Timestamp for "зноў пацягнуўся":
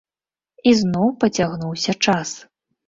0.79-1.99